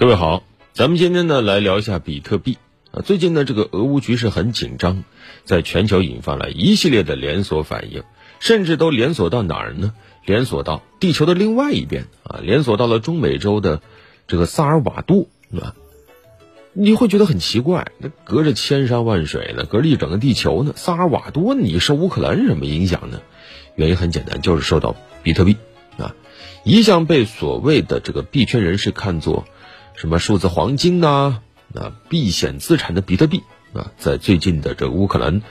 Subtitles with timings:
[0.00, 2.56] 各位好，咱们今天呢来聊一下比特币
[2.92, 3.02] 啊。
[3.02, 5.02] 最近呢，这个俄乌局势很紧张，
[5.44, 8.04] 在全球引发了一系列的连锁反应，
[8.38, 9.92] 甚至都连锁到哪儿呢？
[10.24, 13.82] 连锁到地球的另外一边啊，连锁到了中美洲的
[14.28, 15.26] 这个萨尔瓦多
[15.60, 15.74] 啊。
[16.74, 23.20] 你会觉得很奇怪，那隔着千山万水呢，隔着一整个地球呢，萨尔瓦多你受乌克兰什么影响呢？
[23.74, 24.94] 原因很简单，就是受到
[25.24, 25.56] 比特币
[25.96, 26.14] 啊，
[26.62, 29.44] 一向被所谓的这个币圈人士看作。
[29.98, 31.40] 什么数字黄金呐？
[31.74, 35.42] 啊，避险资产的比特币啊，在最近的这乌克兰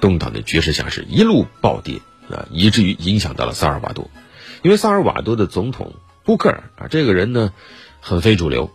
[0.00, 4.10] 动荡的局势下，是一路暴跌啊，以至于影响到了萨尔瓦多。
[4.62, 5.92] 因为萨尔瓦多的总统
[6.24, 7.52] 布克尔啊，这个人呢
[8.00, 8.72] 很非主流，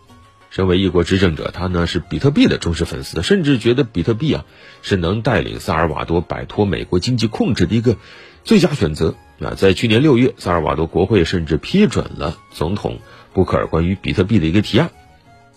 [0.48, 4.46] 身为一国执政者，他呢是比特币的忠实粉丝，甚至觉得比特币啊
[4.80, 7.98] 是能带领萨尔瓦多摆脱美国经济控制的一个
[8.44, 9.52] 最佳选择啊。
[9.54, 12.98] 在去年六月，萨尔瓦多国会甚至批准了总统
[13.34, 14.90] 布克尔关于比特币的一个提案。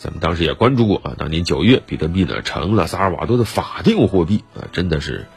[0.01, 5.27] 咱们当时也关注过啊，当年九月，比特币呢成了萨尔瓦多的法定货币啊，真的是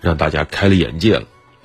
[0.00, 1.24] 让大家开了眼界了。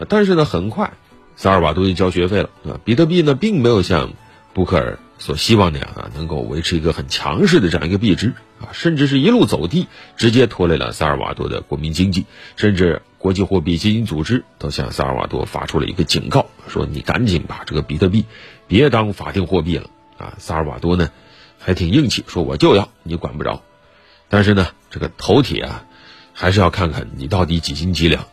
[0.10, 0.94] 但是呢，很快
[1.36, 4.14] 萨尔瓦多就交学费了啊，比特币呢并没有像
[4.56, 12.26] 布克尔所希望那样啊，能够维持一个很强势的这样一个币值啊，甚至是一路走低，直接拖累了萨尔瓦多的国民经济。
[12.56, 18.26] 甚至国际货币基金组织都向萨尔瓦多发出了一个警告，说你赶紧把这个比特币
[18.66, 20.34] 别当法定货币了啊。
[20.40, 21.12] 萨尔瓦多呢？
[21.60, 23.62] 还挺硬气，说我就要你管不着，
[24.30, 25.86] 但是呢，这个头铁啊，
[26.34, 28.26] 还是要看看你到底几斤几两。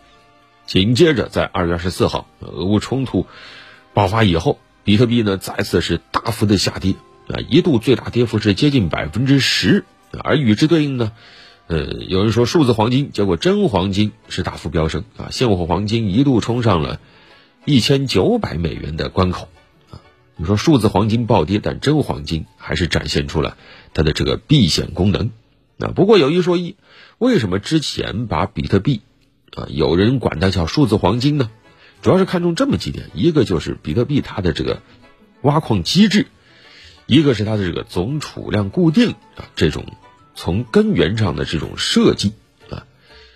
[0.67, 3.27] 紧接着，在二月二十四号，俄乌冲突
[3.93, 6.95] 爆发以后，比特币呢再次是大幅的下跌
[7.29, 9.85] 啊，一度最大跌幅是接近百分之十。
[10.11, 11.13] 而与之对应呢，
[11.67, 17.01] 呃，有人说数字黄金，结果真黄金是大幅飙升啊，现货黄金一度冲上了
[17.65, 19.49] 一千九百美元的关口。
[20.37, 23.57] 你说数字黄金暴跌，但真黄金还是展现出了
[23.93, 25.31] 它的这个避险功能。
[25.79, 26.77] 啊，不过有一说一，
[27.19, 29.03] 为什么之前把比特币
[29.55, 31.51] 啊，有人管它叫数字黄金呢？
[32.03, 34.83] 主要是看重这么几点：一个就是比特币它的这个
[35.43, 36.27] 挖矿机制，
[37.07, 39.87] 一个是它的这个总储量固定啊，这种
[40.35, 42.33] 从根源上的这种设计
[42.71, 42.87] 啊，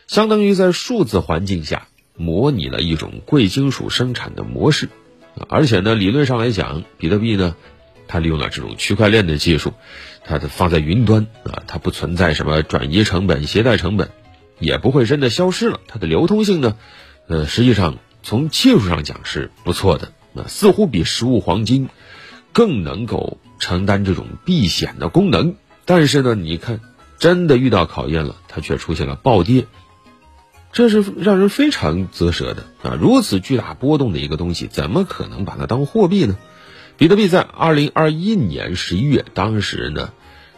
[0.06, 4.88] 相当于在数字环境下模拟了一种贵金属生产的模式。
[5.48, 7.56] 而且呢，理论上来讲，比特币呢，
[8.06, 9.74] 它利用了这种区块链的技术，
[10.24, 14.10] 它的放在云端啊，它不存在什么转移成本、携带成本，
[14.58, 15.80] 也不会真的消失了。
[15.86, 16.76] 它的流通性呢，
[17.26, 21.88] 呃，实际上从技术上讲是不错的，啊，似乎比实物黄金
[22.52, 25.54] 更能够承担这种避险的功能。
[25.84, 26.80] 但是呢，你看，
[27.18, 29.66] 真的遇到考验了，它却出现了暴跌。
[30.72, 32.96] 这是让人非常啧舌的啊！
[33.00, 36.36] 如此巨大波动的一个东西，怎么可能把它当货币呢？
[36.96, 40.12] 比特币在二零二一年十一月，当时呢，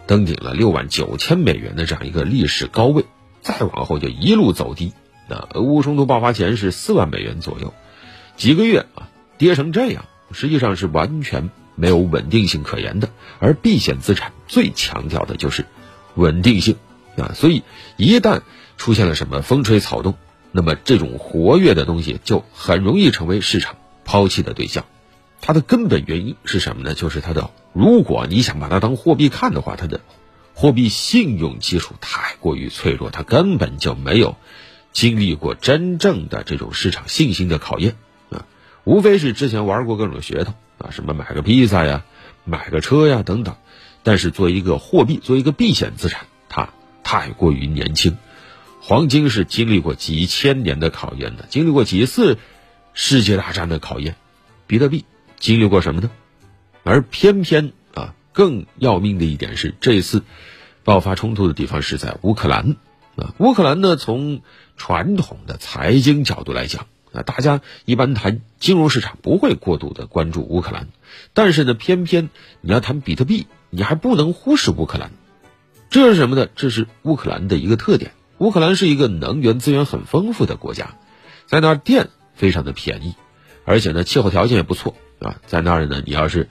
[0.06, 3.04] 登顶了六万九千美元的这样一个历史高位，
[3.40, 4.92] 再往后就一路走低。
[5.28, 7.72] 那俄乌冲突爆发前是四万美元左右，
[8.36, 13.10] 几个月啊，跌成这样，实际上是完全没有稳定性可言的。
[13.38, 15.66] 而避险资产最强调的就是
[16.14, 16.76] 稳定性
[17.20, 17.62] 啊，所以
[17.96, 18.40] 一旦
[18.76, 20.16] 出现了什么风吹草动，
[20.52, 24.84] 那么这种活跃的东西就很容易成为市场抛弃的对象。
[25.42, 26.94] 它的根本原因是什么呢？
[26.94, 30.00] 就是它的，如果你想把它当货币看的话，它的
[30.54, 34.36] 货币信用基础太过于脆弱，它根本就没有
[34.92, 37.96] 经历过真正的这种市场信心的考验
[38.30, 38.44] 啊。
[38.84, 42.04] 无非是之前玩过各种噱头啊，什么买个披萨呀、
[42.44, 43.56] 买个车呀等等。
[44.02, 46.26] 但是作为一个货币，作为一个避险资产，
[47.10, 48.16] 太过于年轻。
[48.80, 52.38] 黄金是经历过几千年的考验的，经历过几次
[52.94, 54.14] 世界大战的考验。
[54.68, 55.04] 比特币
[55.40, 56.08] 经历过什么呢？
[56.84, 60.22] 而偏偏啊，更要命的一点是，这次
[60.84, 62.76] 爆发冲突的地方是在乌克兰
[63.16, 63.34] 啊。
[63.38, 64.42] 乌克兰呢，从
[64.76, 70.86] 传统的财经角度来讲啊，大家一般谈金融市场不会过度的关注乌克兰，
[71.34, 75.10] 但是呢，偏偏你要谈比特币，你还不能忽视乌克兰。
[75.90, 76.46] 这是什么呢？
[76.54, 78.12] 这是乌克兰的一个特点。
[78.38, 80.94] 乌克兰是一个能源资源很丰富的国家，
[81.46, 83.16] 在那儿电非常的便宜，
[83.64, 86.48] 而且呢气候条件也不错啊，在那儿呢你要是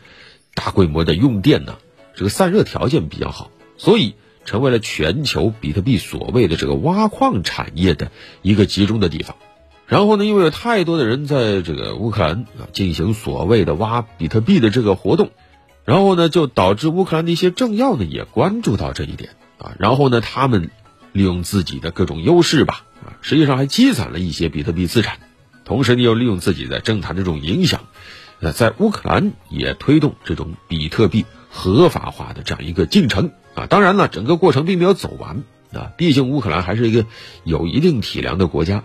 [0.54, 1.78] 大规模的用电呢，
[2.16, 9.38] 这个散热条件比较好，所以成为了全球比特币所谓的这个挖矿产业的一个集中的地方。
[9.88, 15.32] 然后呢，因为有太多的人在这个乌克兰啊进行所谓的挖比特币的这个活动，
[15.90, 20.70] 然后呢就导致乌克兰的一些政要呢也关注到这一点啊，然后呢他们。
[21.12, 25.18] 利用自己的各种优势吧，啊，实际上还积攒了一些比特币资产，
[25.66, 27.88] 同时呢又利用自己在政坛这种影响，
[28.42, 33.66] 呃，在乌克兰也推动这种比特币合法化的这样一个进程啊。
[33.66, 35.44] 当然了，整个过程并没有走完
[35.74, 37.08] 啊，毕竟乌克兰还是一个
[37.44, 38.84] 有一定体量的国家。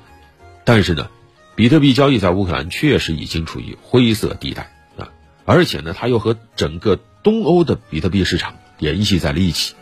[0.64, 1.10] 但是呢，
[1.56, 4.73] 比特币交易在乌克兰确实已经处于灰色地带，
[5.44, 9.74] 而且呢，它又和整个东欧的比特币市场联系在了一起，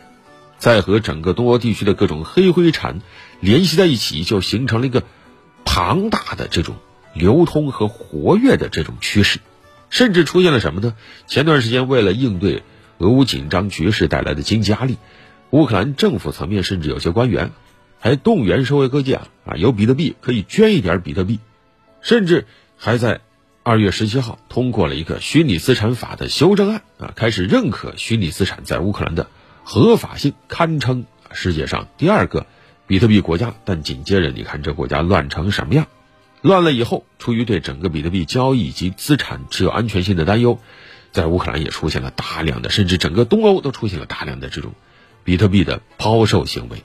[0.57, 3.01] 再和整个东欧地区的各种黑灰产
[3.39, 5.03] 联系在一起，就形成了一个
[5.65, 6.75] 庞大的这种
[7.13, 9.39] 流通和活跃的这种趋势，
[9.89, 10.95] 甚至出现了什么呢？
[11.27, 12.63] 前段时间为了应对
[12.97, 14.97] 俄乌紧张局势带来的经济压力，
[15.49, 17.51] 乌克兰政府层面甚至有些官员。
[17.99, 21.39] 还动员社会各界啊啊有比特币可以捐一点比特币，
[22.01, 23.21] 甚至还在
[23.65, 29.27] 二月十七号通过了一个虚拟资产法的修正案啊，开始认可虚拟资产在乌克兰的
[29.63, 32.45] 合法性，堪称世界上第二个
[32.87, 33.55] 比特币国家。
[33.63, 35.87] 但紧接着你看这国家乱成什么样？
[36.41, 40.59] 乱了以后，出于对整个比特币交易及资产持有安全性的担忧，
[41.13, 44.73] 在乌克兰也出现了大量的，甚至整个东欧都出现了大量的这种
[45.23, 46.83] 比特币的抛售行为。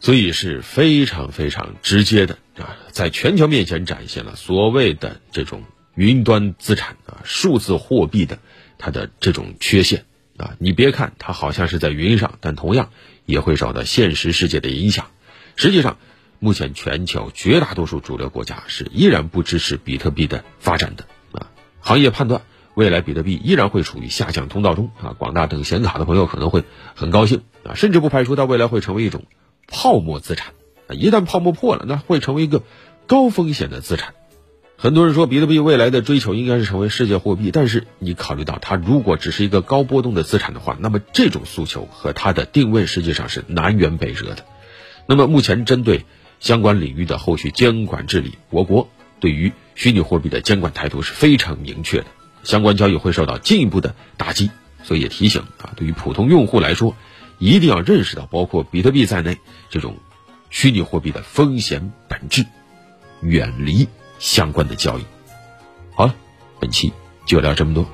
[0.00, 5.64] 所以是非常非常直接的啊，在全球面前展现了所谓的这种
[5.98, 8.38] 云端资产啊、数字货币的
[8.78, 10.04] 它的这种缺陷
[10.36, 10.54] 啊。
[10.60, 12.90] 你别看它好像是在云上，但同样
[13.26, 15.06] 也会受到现实世界的影响。
[15.56, 15.98] 实际上，
[16.38, 21.50] 目前全球绝大多数主流国家是依然不支持比特币的发展的啊。
[21.80, 22.42] 行业判断，
[22.74, 25.16] 未来比特币依然会处于下降通道中啊。
[25.18, 26.62] 广大等显卡的朋友可能会
[26.94, 29.24] 很高兴啊，甚至不排除它未来会成为一种。
[29.66, 30.54] 泡沫资产
[30.86, 32.62] 啊，一旦泡沫破了，那会成为一个
[33.06, 34.14] 高风险的资产。
[34.80, 44.44] 很多人说，比特币未来的追求应该是成为世界货币，但是你考虑到它如果只是一个高波动的资产的话，那么这种诉求和它的定位实际上是南辕北辙的。
[45.06, 46.04] 那么目前针对
[46.38, 48.88] 相关领域的后续监管治理，我国
[49.18, 52.06] 对于虚拟货币的监管态度是非常明确的，
[52.44, 54.48] 相关交易会受到进一步的打击。
[54.84, 56.94] 所以也提醒啊，对于普通用户来说。
[57.40, 59.38] 一定要认识到，包括比特币在内
[59.70, 59.96] 这种
[60.50, 62.44] 虚拟货币的风险本质，
[63.20, 63.86] 远离
[64.18, 65.04] 相关的交易。
[65.94, 66.14] 好了，
[66.60, 66.92] 本期
[67.26, 67.86] 就聊这么多。